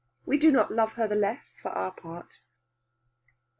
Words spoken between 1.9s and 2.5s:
part.